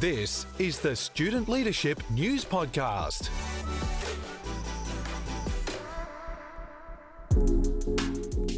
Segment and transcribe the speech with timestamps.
[0.00, 3.28] This is the Student Leadership News Podcast.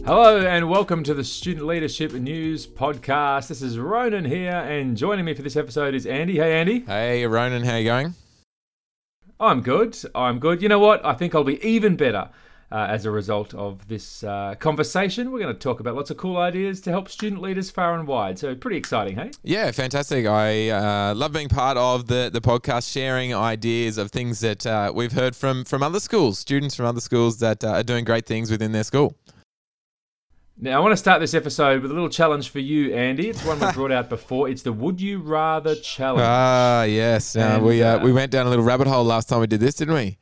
[0.06, 3.48] Hello and welcome to the Student Leadership News Podcast.
[3.48, 6.36] This is Ronan here, and joining me for this episode is Andy.
[6.36, 6.78] Hey, Andy.
[6.86, 8.14] Hey, Ronan, how you going?
[9.40, 9.98] I'm good.
[10.14, 10.62] I'm good.
[10.62, 11.04] You know what?
[11.04, 12.30] I think I'll be even better
[12.72, 15.30] uh, as a result of this uh, conversation.
[15.30, 18.08] We're going to talk about lots of cool ideas to help student leaders far and
[18.08, 18.38] wide.
[18.38, 19.30] So, pretty exciting, hey?
[19.42, 20.26] Yeah, fantastic.
[20.26, 24.90] I uh, love being part of the, the podcast, sharing ideas of things that uh,
[24.94, 28.24] we've heard from, from other schools, students from other schools that uh, are doing great
[28.26, 29.14] things within their school.
[30.58, 33.28] Now, I want to start this episode with a little challenge for you, Andy.
[33.28, 34.48] It's one we brought out before.
[34.48, 36.22] It's the Would You Rather challenge.
[36.24, 37.36] Ah, yes.
[37.36, 39.74] Uh, And, we, we went down a little rabbit hole last time we did this,
[39.74, 40.18] didn't we?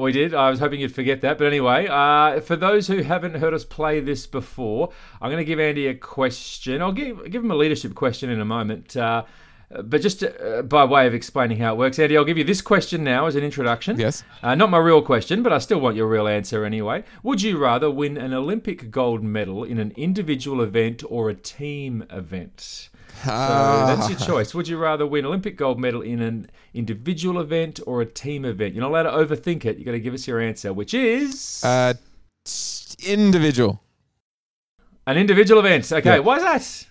[0.00, 0.34] We did.
[0.34, 1.38] I was hoping you'd forget that.
[1.38, 4.90] But anyway, uh, for those who haven't heard us play this before,
[5.20, 6.80] I'm going to give Andy a question.
[6.82, 8.96] I'll give, give him a leadership question in a moment.
[8.96, 9.24] Uh,
[9.70, 12.62] but just uh, by way of explaining how it works, Andy, I'll give you this
[12.62, 13.98] question now as an introduction.
[13.98, 14.24] Yes.
[14.42, 17.04] Uh, not my real question, but I still want your real answer anyway.
[17.22, 22.04] Would you rather win an Olympic gold medal in an individual event or a team
[22.10, 22.88] event?
[23.24, 24.54] So that's your choice.
[24.54, 28.44] Would you rather win an Olympic gold medal in an individual event or a team
[28.44, 28.74] event?
[28.74, 29.76] You're not allowed to overthink it.
[29.76, 31.94] You've got to give us your answer, which is Uh,
[33.06, 33.82] individual.
[35.06, 35.90] an individual event.
[35.92, 36.18] Okay, Yeah.
[36.20, 36.87] why is that?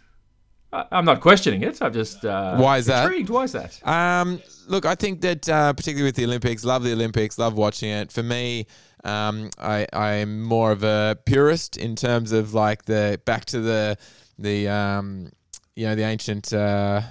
[0.92, 1.82] I'm not questioning it.
[1.82, 3.04] I'm just uh, Why is that?
[3.06, 3.30] intrigued.
[3.30, 3.86] Why is that?
[3.88, 7.90] Um, look, I think that uh, particularly with the Olympics, love the Olympics, love watching
[7.90, 8.12] it.
[8.12, 8.68] For me,
[9.04, 13.98] um, I I'm more of a purist in terms of like the back to the
[14.40, 15.32] the um,
[15.76, 17.02] you know the ancient uh,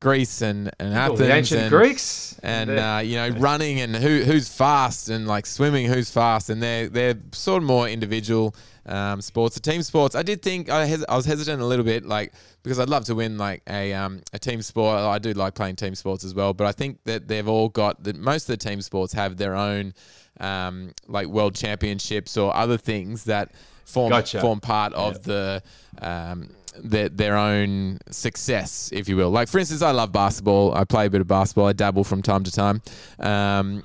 [0.00, 3.96] Greece and and Oh, Athens the ancient and, Greeks and uh, you know running and
[3.96, 8.54] who who's fast and like swimming who's fast and they're they're sort of more individual
[8.88, 9.54] um, sports.
[9.54, 12.32] The team sports, I did think I, hes- I was hesitant a little bit like
[12.62, 14.98] because I'd love to win like a um, a team sport.
[14.98, 18.02] I do like playing team sports as well, but I think that they've all got
[18.04, 19.94] that most of the team sports have their own
[20.40, 23.52] um, like world championships or other things that
[23.84, 24.40] form Gotcha.
[24.40, 25.62] form part of the
[26.00, 26.50] um,
[26.82, 29.30] their, their own success, if you will.
[29.30, 30.74] Like, for instance, I love basketball.
[30.74, 31.66] I play a bit of basketball.
[31.66, 32.82] I dabble from time to time.
[33.18, 33.82] Um,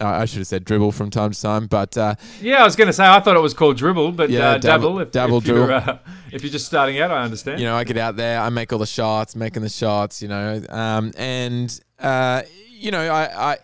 [0.00, 2.86] I should have said dribble from time to time, but uh, Yeah, I was going
[2.86, 4.98] to say I thought it was called dribble, but Yeah, uh, dabble- dabble.
[5.00, 5.98] If, dabble if you're, uh,
[6.32, 7.60] if you're just starting out, I understand.
[7.60, 10.28] you know, I get out there, I make all the shots, making the shots, you
[10.28, 13.58] know, um, and uh, you know, I, I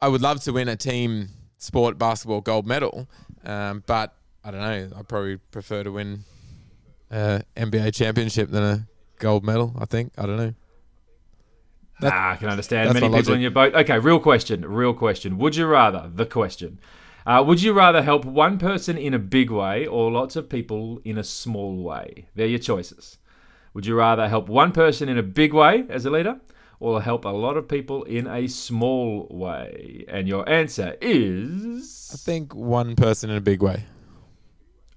[0.00, 1.28] I would love to win a team
[1.58, 3.08] sport basketball gold medal,
[3.44, 4.96] um, but I don't know.
[4.98, 6.24] I probably prefer to win
[7.10, 8.86] a NBA championship than a
[9.18, 9.74] gold medal.
[9.78, 10.54] I think I don't know.
[12.00, 12.88] That- Ah, I can understand.
[12.94, 13.34] Many people logic.
[13.34, 13.74] in your boat.
[13.74, 14.64] Okay, real question.
[14.64, 15.36] Real question.
[15.38, 16.78] Would you rather, the question,
[17.26, 21.00] uh, would you rather help one person in a big way or lots of people
[21.04, 22.26] in a small way?
[22.36, 23.18] They're your choices.
[23.74, 26.36] Would you rather help one person in a big way as a leader
[26.80, 30.04] or help a lot of people in a small way?
[30.08, 32.10] And your answer is.
[32.12, 33.84] I think one person in a big way.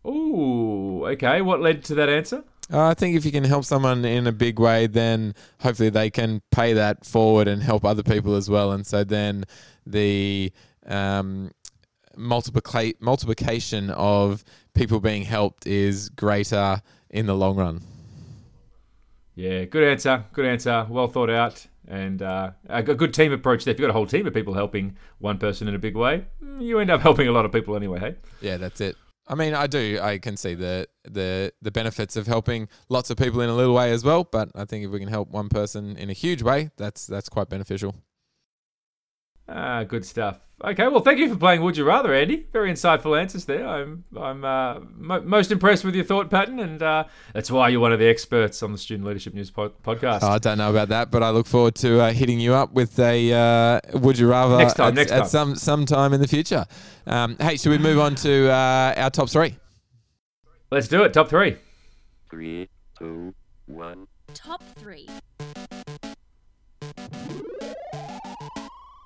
[0.05, 1.41] Ooh, okay.
[1.41, 2.43] What led to that answer?
[2.71, 6.09] Uh, I think if you can help someone in a big way, then hopefully they
[6.09, 8.71] can pay that forward and help other people as well.
[8.71, 9.43] And so then
[9.85, 10.53] the
[10.85, 11.51] um,
[12.17, 17.81] multiplica- multiplication of people being helped is greater in the long run.
[19.35, 20.23] Yeah, good answer.
[20.31, 20.85] Good answer.
[20.89, 21.65] Well thought out.
[21.87, 23.73] And uh, a good team approach there.
[23.73, 26.25] If you've got a whole team of people helping one person in a big way,
[26.41, 28.15] mm, you end up helping a lot of people anyway, hey?
[28.39, 28.95] Yeah, that's it.
[29.27, 29.99] I mean, I do.
[30.01, 33.73] I can see the the the benefits of helping lots of people in a little
[33.73, 34.23] way as well.
[34.23, 37.29] But I think if we can help one person in a huge way, that's that's
[37.29, 37.95] quite beneficial.
[39.53, 40.39] Ah, good stuff.
[40.63, 42.45] Okay, well, thank you for playing Would You Rather, Andy.
[42.53, 43.67] Very insightful answers there.
[43.67, 47.79] I'm I'm uh, mo- most impressed with your thought pattern, and uh, that's why you're
[47.79, 50.19] one of the experts on the Student Leadership News pod- podcast.
[50.21, 52.73] Oh, I don't know about that, but I look forward to uh, hitting you up
[52.73, 55.27] with a uh, would you rather Next time, at, next at time.
[55.27, 56.65] some some time in the future.
[57.07, 59.55] Um, hey, should we move on to uh, our top three?
[60.69, 61.11] Let's do it.
[61.11, 61.57] Top three.
[62.29, 62.69] Three,
[62.99, 63.33] two,
[63.65, 64.07] one.
[64.35, 65.09] Top three.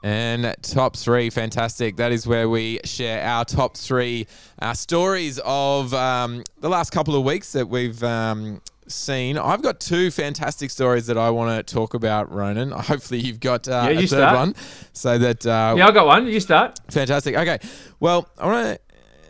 [0.06, 1.96] And top three, fantastic.
[1.96, 4.28] That is where we share our top three
[4.62, 9.36] uh, stories of um, the last couple of weeks that we've um, seen.
[9.36, 12.69] I've got two fantastic stories that I want to talk about, Ronan.
[12.69, 14.36] Hopefully, you've got uh, Yeah, a third start.
[14.36, 14.56] one,
[14.94, 16.28] so that uh, Yeah, I got one.
[16.28, 16.80] You start.
[16.92, 17.36] Fantastic.
[17.36, 17.58] Okay.
[18.00, 18.80] Well, I want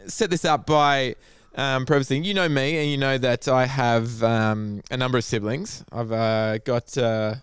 [0.05, 1.15] to set this up by
[1.55, 2.25] um, prefacing.
[2.25, 5.85] You know me, and you know that I have um, a number of siblings.
[5.93, 7.35] I've uh, got uh,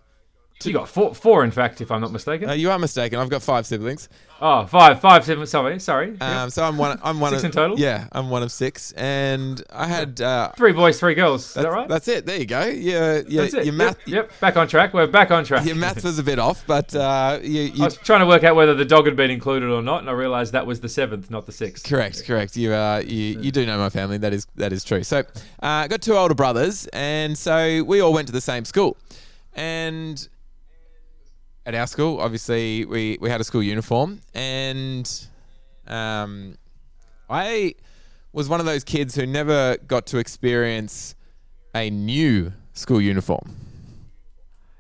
[0.67, 2.49] You got four, four in fact, if I'm not mistaken.
[2.49, 3.19] Uh, you are mistaken.
[3.19, 4.09] I've got five siblings.
[4.41, 5.47] oh, five, five, seven.
[5.47, 6.17] Sorry, sorry.
[6.21, 6.99] Um, so I'm one.
[7.03, 7.79] I'm one Six of in total?
[7.79, 10.21] Yeah, I'm one of six, and I had.
[10.21, 11.47] Uh, Three boys, three girls.
[11.49, 11.89] Is that right?
[11.89, 12.27] that's it.
[12.27, 12.65] There you go.
[12.65, 13.43] Yeah, yeah.
[13.43, 13.65] That's it.
[13.65, 14.09] Your Yep, math.
[14.09, 14.95] Yep, Back on track.
[14.95, 15.65] We're back on track.
[15.67, 18.57] Your math was a bit off, but uh, you, I was trying to work out
[18.57, 21.31] whether the dog had been included or not, and I realised that was the seventh,
[21.31, 21.85] not the sixth.
[21.87, 22.57] Correct, correct.
[22.57, 24.19] You uh, you, you do know my family.
[24.19, 25.03] That is that is true.
[25.03, 25.23] So, uh,
[25.63, 28.97] I got two older brothers, and so we all went to the same school.
[29.55, 30.27] And
[31.65, 35.09] at our school, obviously, we we had a school uniform, and
[35.87, 36.57] um,
[37.29, 37.75] I
[38.33, 41.15] was one of those kids who never got to experience
[41.75, 43.57] a new school uniform.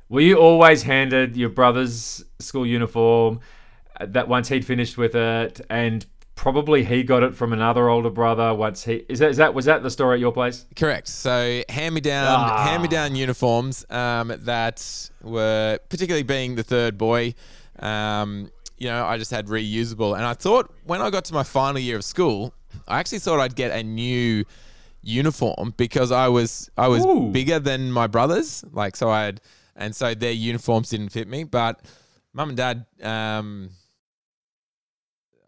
[0.08, 3.40] Were you always handed your brother's school uniform
[3.98, 8.10] uh, that once he'd finished with it, and probably he got it from another older
[8.10, 10.66] brother once he is that, is that was that the story at your place?
[10.76, 11.08] Correct.
[11.08, 12.64] So hand me down, Ah.
[12.66, 17.34] hand me down uniforms um, that were particularly being the third boy.
[17.78, 21.42] Um, you know, I just had reusable, and I thought when I got to my
[21.44, 22.52] final year of school,
[22.88, 24.44] I actually thought I'd get a new
[25.02, 27.30] uniform because I was I was Ooh.
[27.30, 29.40] bigger than my brothers, like so I had,
[29.76, 31.44] and so their uniforms didn't fit me.
[31.44, 31.80] But
[32.32, 33.70] mum and dad, um,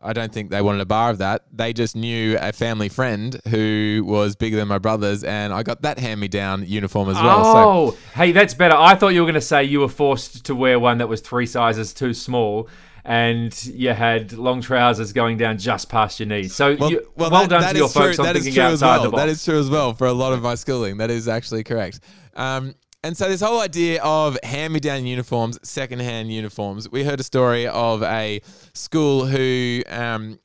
[0.05, 1.45] I don't think they wanted a bar of that.
[1.51, 5.83] They just knew a family friend who was bigger than my brothers, and I got
[5.83, 7.45] that hand me down uniform as well.
[7.45, 8.77] So oh, hey, that's better.
[8.77, 11.23] I thought you were going to say you were forced to wear one that was
[11.23, 12.69] three sizes too small.
[13.07, 16.55] And you had long trousers going down just past your knees.
[16.55, 19.03] So well, you, well, that- done that to your true- folks on thinking outside well.
[19.05, 19.23] the box.
[19.23, 20.97] That is true as well for a lot of my schooling.
[20.97, 22.01] That is actually correct.
[22.35, 22.75] Um,
[23.05, 28.03] and so this whole idea of hand-me-down uniforms, second-hand uniforms, we heard a story of
[28.03, 28.41] a
[28.73, 30.39] school who, um,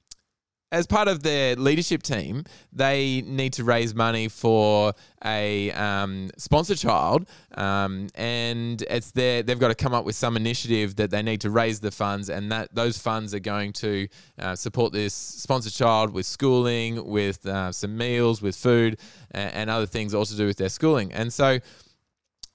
[0.69, 6.75] as part of their leadership team, they need to raise money for a um, sponsor
[6.75, 11.23] child, um, and it's their they've got to come up with some initiative that they
[11.23, 14.05] need to raise the funds, and that those funds are going to
[14.37, 18.99] uh, support this sponsor child with schooling, with uh, some meals, with food,
[19.31, 21.57] and, and other things all to do with their schooling, and so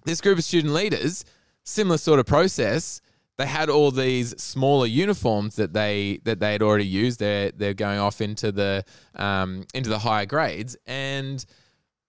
[0.05, 1.25] this group of student leaders,
[1.65, 3.01] similar sort of process.
[3.37, 7.19] They had all these smaller uniforms that they that they had already used.
[7.19, 8.85] They're they're going off into the
[9.17, 11.45] um, into the higher grades, and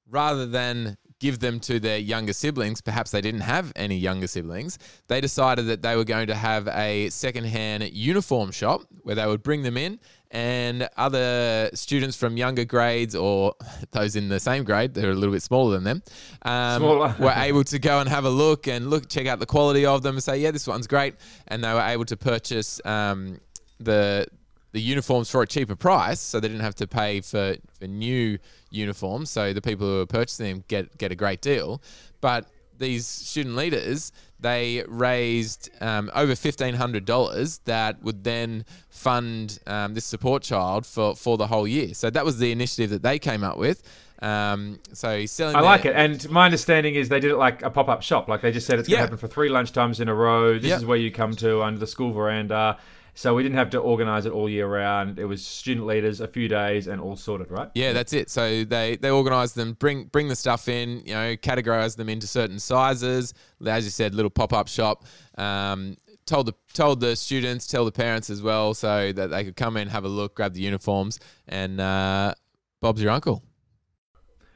[0.07, 4.77] rather than give them to their younger siblings, perhaps they didn't have any younger siblings.
[5.07, 9.41] They decided that they were going to have a secondhand uniform shop where they would
[9.41, 9.99] bring them in,
[10.35, 13.55] and other students from younger grades or
[13.91, 16.03] those in the same grade, they're a little bit smaller than them,
[16.41, 17.15] um, Smaller.
[17.17, 20.03] were able to go and have a look and look, check out the quality of
[20.03, 21.15] them, and say, yeah, this one's great,
[21.47, 23.39] and they were able to purchase um,
[23.79, 24.27] the
[24.73, 28.37] the uniforms for a cheaper price, so they didn't have to pay for, for new
[28.71, 29.29] uniforms.
[29.31, 31.81] So the people who are purchasing them get get a great deal.
[32.19, 32.45] But
[32.79, 39.93] these student leaders, they raised um, over fifteen hundred dollars that would then fund um,
[39.93, 41.93] this support child for for the whole year.
[41.93, 43.83] So that was the initiative that they came up with.
[44.21, 45.55] Um, so he's selling.
[45.55, 45.95] I their- like it.
[45.95, 48.27] And my understanding is they did it like a pop up shop.
[48.27, 49.05] Like they just said it's going Yeah.
[49.05, 50.53] to happen for three lunchtimes in a row.
[50.53, 50.77] This Yeah.
[50.77, 52.77] is where you come to under the school veranda.
[53.17, 55.19] So we didn't have to organize it all year round.
[55.19, 57.71] It was student leaders, a few days, and all sorted, right?
[57.73, 58.29] Yeah, that's it.
[58.29, 62.27] So they they organise them, bring bring the stuff in, you know, categorize them into
[62.27, 63.33] certain sizes.
[63.65, 65.05] As you said, little pop up shop.
[65.37, 65.95] Um,
[66.25, 69.77] told the told the students, tell the parents as well, so that they could come
[69.77, 72.33] in, have a look, grab the uniforms, and uh,
[72.81, 73.43] Bob's your uncle.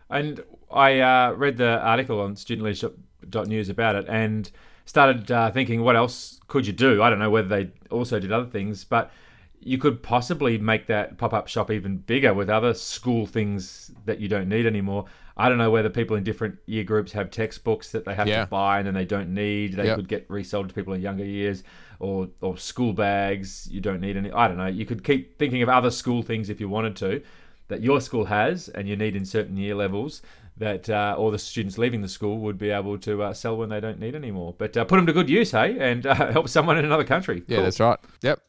[0.09, 4.51] And I uh, read the article on studentleadership.news about it and
[4.94, 7.04] started uh, thinking, what else could you do?
[7.04, 9.11] I don't know whether they also did other things, but
[9.59, 14.19] you could possibly make that pop up shop even bigger with other school things that
[14.19, 15.06] you don't need anymore.
[15.37, 18.42] I don't know whether people in different year groups have textbooks that they have Yeah.
[18.45, 19.73] to buy and then they don't need.
[19.73, 19.95] They Yep.
[19.97, 21.64] could get resold to people in younger years,
[21.99, 24.31] or or school bags you don't need any.
[24.31, 24.66] I don't know.
[24.66, 27.21] You could keep thinking of other school things if you wanted to
[27.69, 30.21] that your school has and you need in certain year levels
[30.57, 33.69] that uh, all the students leaving the school would be able to uh, sell when
[33.69, 34.54] they don't need anymore.
[34.57, 37.44] But uh, put them to good use, hey, and uh, help someone in another country.
[37.47, 37.64] Yeah, Cool.
[37.64, 37.97] that's right.
[38.21, 38.40] Yep.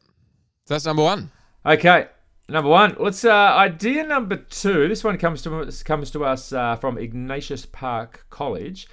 [0.67, 1.31] So that's number one.
[1.65, 2.07] Okay,
[2.49, 2.97] number one.
[2.99, 4.89] Let's uh, idea number two.
[4.89, 8.87] This one comes to us comes to us uh, from Ignatius Park College,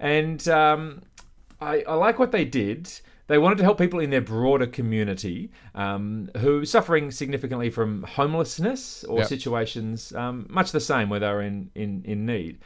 [0.00, 1.02] and um,
[1.60, 2.90] I, I like what they did.
[3.26, 8.02] They wanted to help people in their broader community um, who are suffering significantly from
[8.02, 9.28] homelessness or Yep.
[9.28, 12.58] situations um, much the same where they're in, in, in need.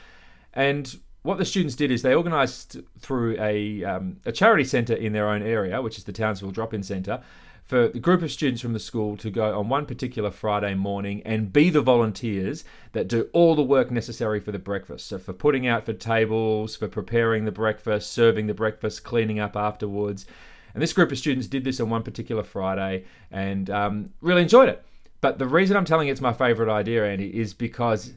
[0.54, 5.12] And what the students did is they organised through a, um, a charity centre in
[5.12, 7.20] their own area, which is the Townsville Drop In Centre,
[7.68, 11.20] for the group of students from the school to go on one particular Friday morning
[11.26, 15.06] and be the volunteers that do all the work necessary for the breakfast.
[15.06, 19.54] So, for putting out for tables, for preparing the breakfast, serving the breakfast, cleaning up
[19.54, 20.24] afterwards.
[20.72, 24.70] And this group of students did this on one particular Friday and um, really enjoyed
[24.70, 24.82] it.
[25.20, 28.14] But the reason I'm telling you it's my favorite idea, Andy, is because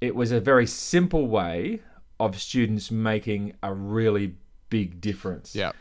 [0.00, 1.80] it was a very simple way
[2.20, 4.36] of students making a really
[4.70, 5.56] big difference.
[5.56, 5.72] Yeah.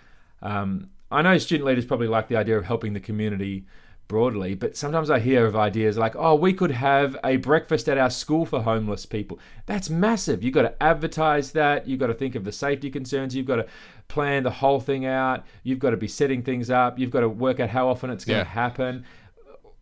[0.41, 3.65] Um, I know student leaders probably like the idea of helping the community
[4.10, 7.98] broadly, but sometimes I hear of ideas like, oh, we could have a breakfast at
[7.98, 9.39] our school for homeless people.
[9.65, 10.43] That's massive.
[10.43, 11.88] You've got to advertise that.
[11.88, 13.34] You've got to think of the safety concerns.
[13.36, 13.65] You've got to
[14.10, 15.46] plan the whole thing out.
[15.63, 17.00] You've got to be setting things up.
[17.00, 18.43] You've got to work out how often it's going Yeah.
[18.43, 19.05] to happen.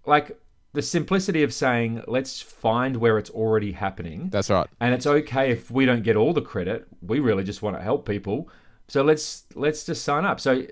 [0.05, 0.38] Like
[0.73, 4.29] the simplicity of saying, let's find where it's already happening.
[4.29, 4.67] That's right.
[4.79, 6.88] and it's okay if we don't get all the credit.
[7.01, 8.50] We really just want to help people.
[8.91, 10.41] So let's let's just sign up.
[10.41, 10.63] So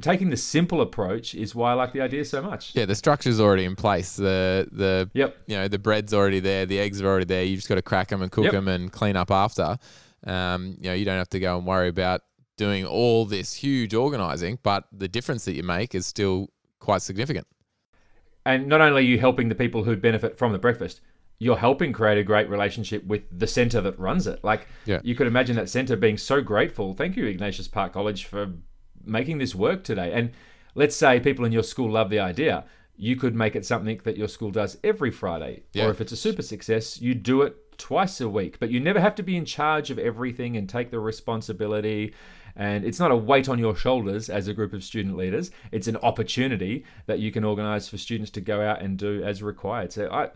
[0.00, 2.76] taking the simple approach is why I like the idea so much.
[2.76, 4.14] Yeah, the structure's already in place.
[4.14, 5.36] The the Yep.
[5.48, 6.64] you know the bread's already there.
[6.64, 7.42] The eggs are already there.
[7.42, 8.52] You just got to crack them and cook Yep.
[8.52, 9.78] them and clean up after.
[10.24, 12.20] Um, you know, you don't have to go and worry about
[12.56, 17.48] doing all this huge organizing, but the difference that you make is still quite significant.
[18.44, 21.00] And not only are you helping the people who benefit from the breakfast,
[21.38, 24.42] you're helping create a great relationship with the centre that runs it.
[24.42, 25.00] Like Yeah.
[25.04, 26.94] you could imagine that centre being so grateful.
[26.94, 28.52] Thank you, Ignatius Park College, for
[29.04, 30.12] making this work today.
[30.12, 30.30] And
[30.74, 32.64] let's say people in your school love the idea.
[32.96, 35.64] You could make it something that your school does every Friday.
[35.74, 35.86] Yeah.
[35.86, 38.58] Or if it's a super success, you do it twice a week.
[38.58, 42.14] But you never have to be in charge of everything and take the responsibility.
[42.56, 45.50] And it's not a weight on your shoulders as a group of student leaders.
[45.72, 49.42] It's an opportunity that you can organise for students to go out and do as
[49.42, 49.92] required.
[49.92, 50.30] So I,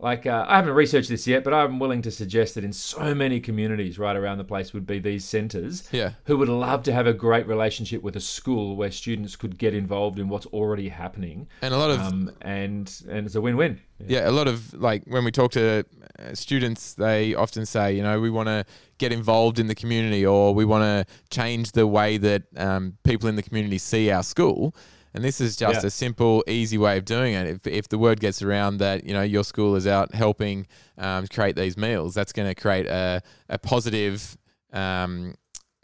[0.00, 3.14] like, uh, I haven't researched this yet, but I'm willing to suggest that in so
[3.14, 6.10] many communities right around the place would be these centres Yeah.
[6.24, 9.72] who would love to have a great relationship with a school where students could get
[9.72, 11.46] involved in what's already happening.
[11.62, 13.80] And a lot of Um, and and it's a win-win.
[14.06, 15.84] Yeah, a lot of like when we talk to
[16.18, 18.64] uh, students, they often say, you know, we want to
[18.98, 23.28] get involved in the community or we want to change the way that um, people
[23.28, 24.74] in the community see our school.
[25.14, 25.86] And this is just Yeah.
[25.86, 27.46] a simple, easy way of doing it.
[27.46, 30.66] If, if the word gets around that, you know, your school is out helping
[30.98, 34.36] um, create these meals, that's going to create a, a positive.
[34.72, 35.36] Um,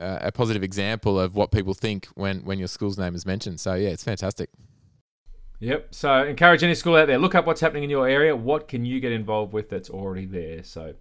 [0.02, 3.60] a positive example of what people think when, when your school's name is mentioned.
[3.60, 4.48] So yeah, it's fantastic.
[5.58, 5.94] Yep.
[5.94, 7.18] So encourage any school out there.
[7.18, 8.34] Look up what's happening in your area.
[8.34, 10.64] What can you get involved with that's already there?
[10.64, 10.94] So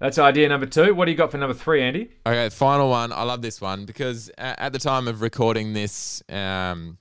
[0.00, 0.92] that's idea number two.
[0.92, 2.10] What do you got for number three, Andy?
[2.26, 3.12] Okay, final one.
[3.12, 6.98] I love this one because at the time of recording this um,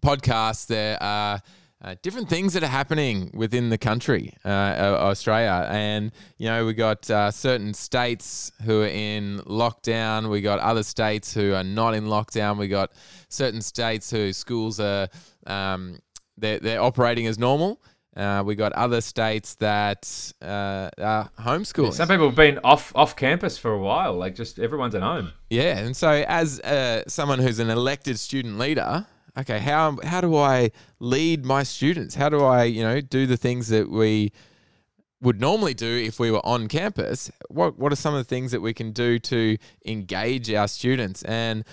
[0.00, 1.40] podcast, there are
[1.82, 5.66] uh, different things that are happening within the country, uh, Australia.
[5.70, 10.28] And, you know, we got uh, certain states who are in lockdown.
[10.28, 12.58] We got other states who are not in lockdown.
[12.58, 12.92] We got
[13.28, 15.08] certain states who schools are,
[15.46, 16.00] um,
[16.36, 17.80] they're, they're operating as normal.
[18.16, 21.92] Uh, we got other states that uh, are homeschooling.
[21.92, 24.14] Some people have been off off campus for a while.
[24.14, 25.32] Like just everyone's at home.
[25.48, 29.06] Yeah, and so as uh, someone who's an elected student leader,
[29.38, 32.14] okay, how how do I lead my students?
[32.14, 34.32] How do I, you know, do the things that we
[35.22, 37.30] would normally do if we were on campus?
[37.48, 41.22] What what are some of the things that we can do to engage our students?
[41.24, 41.64] And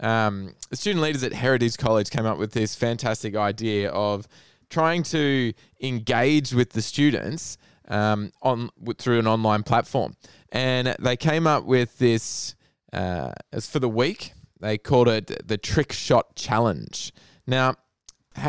[0.00, 4.26] um, student leaders at Heritage College came up with this fantastic idea of
[4.70, 10.16] trying to engage with the students um, on through an online platform,
[10.50, 12.54] and they came up with this
[12.92, 14.32] uh, as for the week.
[14.62, 17.12] They called it the Trick Shot Challenge.
[17.46, 17.74] Now,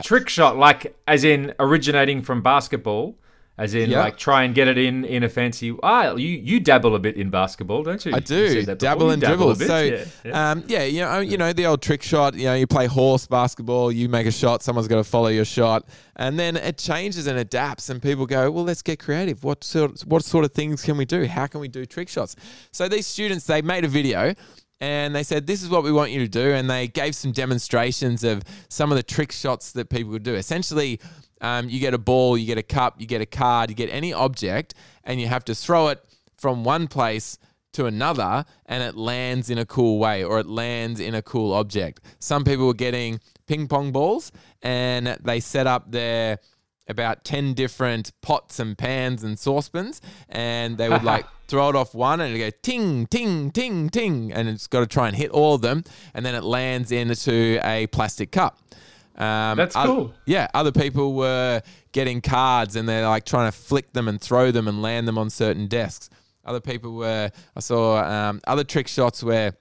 [0.03, 3.17] Trick shot, like as in originating from basketball,
[3.57, 3.99] as in Yeah.
[3.99, 5.75] like try and get it in in a fancy.
[5.83, 8.13] Ah, you you dabble a bit in basketball, don't you?
[8.13, 8.75] I do before.
[8.75, 9.67] dabble and dabble dribble.
[9.67, 10.51] So, yeah, yeah.
[10.51, 12.35] Um, yeah, you know, you know the old trick shot.
[12.35, 13.91] You know, you play horse basketball.
[13.91, 14.63] You make a shot.
[14.63, 17.89] Someone's got to follow your shot, and then it changes and adapts.
[17.89, 19.43] And people go, "Well, let's get creative.
[19.43, 20.01] What sort?
[20.01, 21.25] What sort of things can we do?
[21.25, 22.35] How can we do trick shots?"
[22.71, 24.33] So these students they made a video.
[24.83, 26.51] And they said, This is what we want you to do.
[26.51, 30.35] And they gave some demonstrations of some of the trick shots that people could do.
[30.35, 30.99] Essentially,
[31.39, 33.89] um, you get a ball, you get a cup, you get a card, you get
[33.89, 34.73] any object,
[35.05, 36.03] and you have to throw it
[36.37, 37.37] from one place
[37.71, 41.53] to another and it lands in a cool way or it lands in a cool
[41.53, 42.01] object.
[42.19, 46.39] Some people were getting ping pong balls and they set up their
[46.87, 51.95] about 10 different pots and pans and saucepans and they would like throw it off
[51.95, 55.31] one and it go ting ting ting ting and it's got to try and hit
[55.31, 58.59] all of them and then it lands into a plastic cup.
[59.15, 60.13] Um, That's cool.
[60.25, 61.61] yeah, other people were
[61.91, 65.17] getting cards and they're like trying to flick them and throw them and land them
[65.17, 66.09] on certain desks.
[66.43, 69.53] Other people were, I saw um, other trick shots where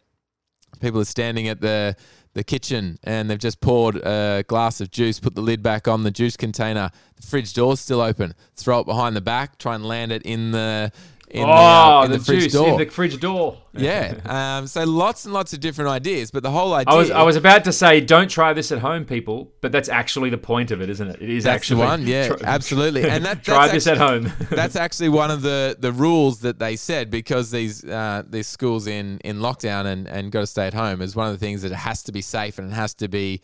[0.81, 1.95] people are standing at the
[2.35, 6.03] the kitchen and they've just poured a glass of juice, put the lid back on
[6.03, 6.91] the juice container.
[7.17, 8.35] The fridge door's still open.
[8.57, 10.93] Throw it behind the back, try and land it in the
[11.33, 12.69] in oh, the, uh, in the, the, fridge juice door.
[12.69, 13.59] in the fridge door.
[13.73, 14.15] yeah.
[14.27, 17.23] Um, so lots and lots of different ideas, but the whole idea I was I
[17.23, 20.71] was about to say, don't try this at home, people, but that's actually the point
[20.71, 21.23] of it, isn't it?
[21.23, 23.03] It is That's actually one, yeah, try- absolutely.
[23.13, 24.31] And that, try this at home.
[24.51, 28.87] that's actually one of the, the rules that they said because these uh, these schools
[28.87, 31.63] in, in lockdown and, and got to stay at home is one of the things
[31.63, 33.41] that it has to be safe and it has to be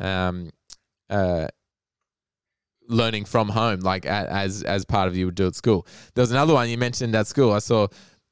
[0.00, 0.50] um,
[1.10, 1.48] uh,
[2.88, 5.86] learning from home, like as as part of you would do at school.
[6.14, 7.52] There was another one you mentioned at school.
[7.52, 7.88] I saw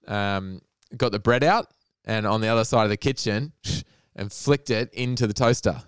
[0.09, 0.61] um,
[0.97, 1.69] got the bread out
[2.04, 3.52] and on the other side of the kitchen
[4.16, 5.83] and flicked it into the toaster.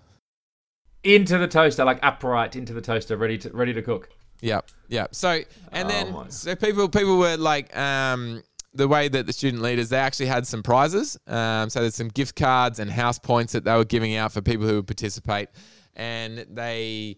[1.03, 4.09] into the toaster, like upright into the toaster, ready to ready to cook.
[4.41, 5.07] Yeah, yeah.
[5.11, 5.41] So
[5.71, 6.29] and Oh then my.
[6.29, 8.43] so people people were like um
[8.75, 11.17] the way that the student leaders they actually had some prizes.
[11.27, 14.41] Um, so there's some gift cards and house points that they were giving out for
[14.41, 15.49] people who would participate,
[15.95, 17.17] and they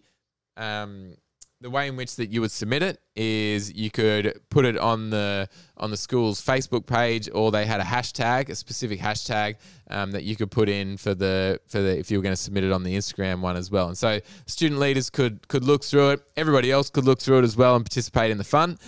[0.56, 1.14] um
[1.60, 5.10] the way in which that you would submit it is you could put it on
[5.10, 5.48] the
[5.78, 9.56] on the school's Facebook page, or they had a hashtag, a specific hashtag
[9.90, 12.40] um, that you could put in for the for the if you were going to
[12.40, 13.88] submit it on the Instagram one as well.
[13.88, 16.20] And so student leaders could could look through it.
[16.36, 18.78] Everybody else could look through it as well and participate in the fun,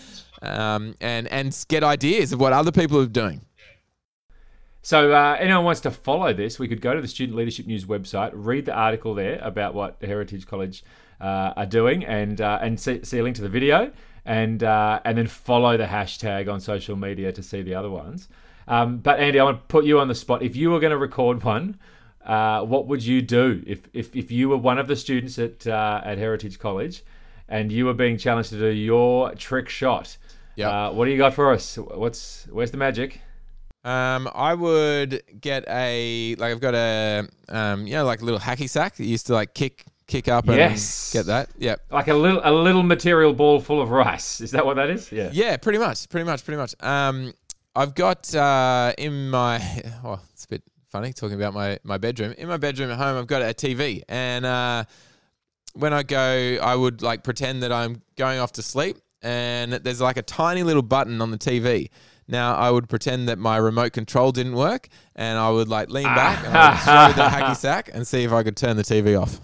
[0.43, 3.41] um, and and get ideas of what other people are doing.
[4.89, 7.85] So, uh, anyone wants to follow this, we could go to the Student Leadership News
[7.85, 10.83] website, read the article there about what Heritage College
[11.21, 13.93] uh, are doing, and uh, and see, see a link to the video,
[14.25, 18.31] and uh, and then follow the hashtag on social media to see the other ones.
[18.67, 20.43] Um, but Andy, I want to put you on the spot.
[20.43, 21.79] If you were going to record one,
[22.25, 25.67] uh, what would you do if, if if you were one of the students at
[25.67, 27.05] uh, at Heritage College,
[27.51, 30.17] and you were being challenged to do your trick shot?
[30.57, 30.73] Yep.
[30.73, 31.77] Uh, what do you got for us?
[31.77, 33.21] What's where's the magic?
[33.89, 38.41] Um, I would get a like I've got a um, you know like a little
[38.41, 41.13] hacky sack that you used to like kick kick up and Yes.
[41.13, 41.49] get that.
[41.59, 41.81] Yep.
[41.91, 44.41] Like a little a little material ball full of rice.
[44.41, 45.11] Is that what that is?
[45.13, 45.31] Yeah.
[45.33, 46.75] Yeah, pretty much, pretty much, pretty much.
[46.81, 47.33] Um,
[47.77, 49.57] I've got uh, in my
[50.05, 52.35] oh, it's a bit funny talking about my my bedroom.
[52.37, 54.85] In my bedroom at home, I've got a TV, and uh,
[55.75, 60.01] when I go, I would like pretend that I'm going off to sleep, and there's
[60.01, 61.89] like a tiny little button on the TV.
[62.29, 66.05] Now I would pretend that my remote control didn't work, and I would like lean
[66.05, 68.83] back and I would throw the hacky sack and see if I could turn the
[68.83, 69.41] TV off.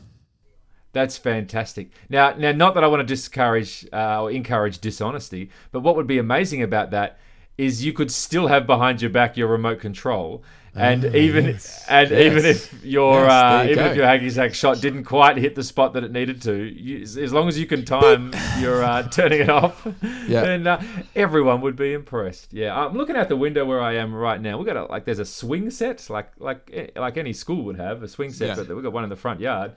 [0.92, 1.90] That's fantastic.
[2.08, 6.06] Now, now, not that I want to discourage uh, or encourage dishonesty, but what would
[6.06, 7.18] be amazing about that
[7.56, 10.42] is you could still have behind your back your remote control,
[10.74, 12.10] and even and Ah, Yes.
[12.12, 15.54] even if your Yes, uh, you even if your hacky sack shot didn't quite hit
[15.54, 19.02] the spot that it needed to, you, as long as you can time your uh,
[19.08, 19.86] turning it off,
[20.26, 20.40] Yeah.
[20.42, 20.82] then uh,
[21.14, 22.52] everyone would be impressed.
[22.52, 24.58] Yeah, I'm looking out the window where I am right now.
[24.58, 27.76] We got a, like there's a swing set, like like eh, like any school would
[27.76, 28.54] have a swing set, Yeah.
[28.64, 29.72] but we've got one in the front yard.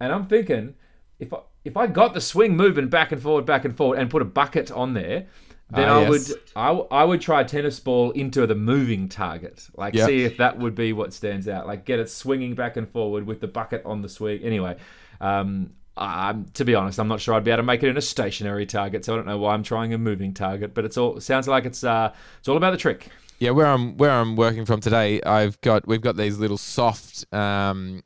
[0.00, 0.74] And I'm thinking,
[1.20, 4.10] if I if I got the swing moving back and forward, back and forward, and
[4.10, 5.26] put a bucket on there,
[5.74, 6.08] then Ah, I yes.
[6.08, 10.06] would I, I would try a tennis ball into the moving target, like Yep.
[10.06, 13.26] see if that would be what stands out, like get it swinging back and forward
[13.26, 14.42] with the bucket on the swing.
[14.42, 14.76] Anyway,
[15.20, 17.96] um, I'm to be honest, I'm not sure I'd be able to make it in
[17.96, 20.74] a stationary target, so I don't know why I'm trying a moving target.
[20.74, 23.08] But it's all sounds like it's uh it's all about the trick.
[23.38, 27.32] Yeah, where I'm where I'm working from today, I've got we've got these little soft
[27.32, 28.02] um,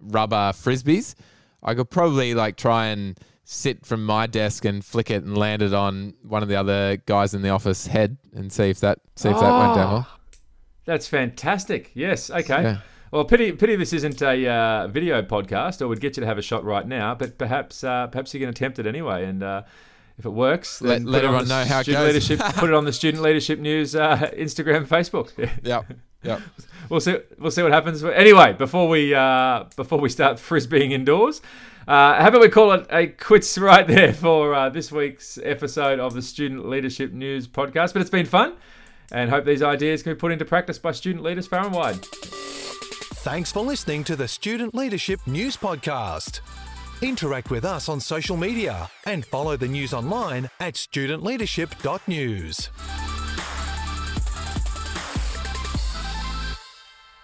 [0.00, 1.14] rubber frisbees.
[1.62, 5.62] I could probably like try and sit from my desk and flick it and land
[5.62, 8.98] it on one of the other guys in the office head and see if that
[9.16, 10.08] see if that went down well.
[10.84, 11.90] That's fantastic.
[11.94, 12.30] Yes.
[12.30, 12.62] Okay.
[12.62, 12.78] Yeah.
[13.12, 16.38] Well, pity pity this isn't a uh, video podcast, or would get you to have
[16.38, 17.14] a shot right now.
[17.14, 19.62] But perhaps uh, perhaps you can attempt it anyway, and uh,
[20.18, 22.06] if it works, Let- let put it on everyone know how it goes.
[22.06, 22.38] leadership.
[22.54, 25.30] put it on the student leadership news uh, Instagram, Facebook.
[25.62, 25.92] Yep.
[26.22, 26.40] Yep.
[26.88, 27.18] we'll see.
[27.38, 28.02] We'll see what happens.
[28.02, 31.42] Anyway, before we uh, before we start frisbeeing indoors,
[31.88, 36.00] uh, how about we call it a quits right there for uh, this week's episode
[36.00, 37.92] of the Student Leadership News podcast.
[37.92, 38.54] But it's been fun,
[39.10, 41.98] and hope these ideas can be put into practice by student leaders far and wide.
[43.22, 46.40] Thanks for listening to the Student Leadership News Podcast.
[47.02, 53.11] Interact with us on social media and follow the news online at studentleadership.news.